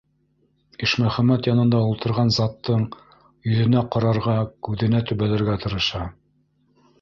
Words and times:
-Ишмөхәмәт 0.85 1.49
янында 1.49 1.81
ултырған 1.89 2.31
заттың 2.37 2.87
йөҙөнә 3.51 3.85
ҡарарға, 3.97 4.35
күҙенә 4.69 5.03
төбәлергә 5.13 5.61
тырыша. 5.67 6.03